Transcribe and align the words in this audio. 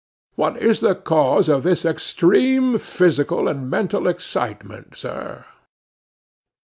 What 0.33 0.57
is 0.57 0.79
the 0.79 0.95
cause 0.95 1.47
of 1.47 1.61
this 1.61 1.85
extreme 1.85 2.79
physical 2.79 3.47
and 3.47 3.69
mental 3.69 4.07
excitement, 4.07 4.97
sir? 4.97 5.45